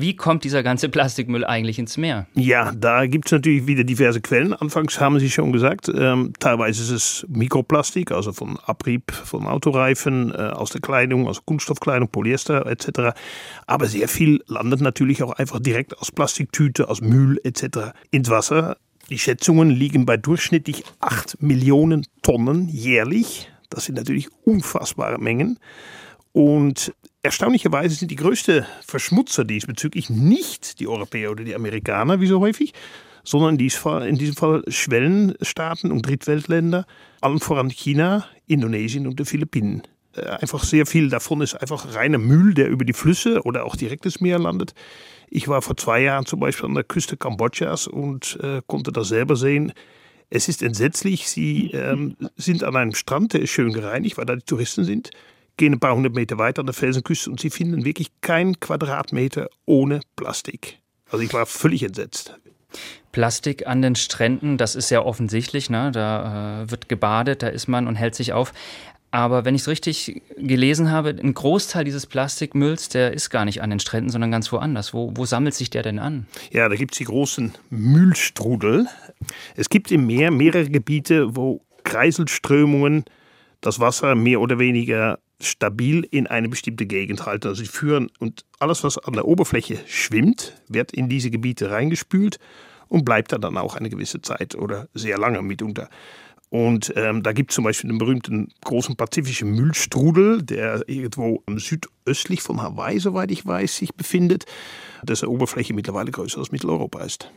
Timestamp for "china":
37.70-38.24